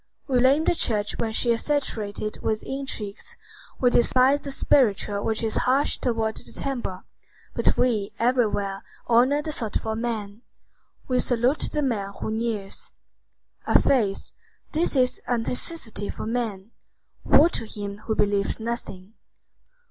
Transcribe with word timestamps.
We 0.27 0.39
blame 0.39 0.63
the 0.65 0.73
church 0.73 1.19
when 1.19 1.31
she 1.31 1.51
is 1.51 1.63
saturated 1.63 2.41
with 2.41 2.63
intrigues, 2.63 3.37
we 3.79 3.91
despise 3.91 4.41
the 4.41 4.49
spiritual 4.51 5.23
which 5.23 5.43
is 5.43 5.57
harsh 5.69 5.99
toward 5.99 6.37
the 6.37 6.51
temporal; 6.53 7.03
but 7.53 7.77
we 7.77 8.09
everywhere 8.17 8.83
honor 9.05 9.43
the 9.43 9.51
thoughtful 9.51 9.95
man. 9.95 10.41
We 11.07 11.19
salute 11.19 11.69
the 11.71 11.83
man 11.83 12.13
who 12.19 12.31
kneels. 12.31 12.93
A 13.67 13.79
faith; 13.79 14.31
this 14.71 14.95
is 14.95 15.21
a 15.27 15.37
necessity 15.37 16.09
for 16.09 16.25
man. 16.25 16.71
Woe 17.23 17.49
to 17.49 17.67
him 17.67 17.99
who 18.07 18.15
believes 18.15 18.59
nothing. 18.59 19.13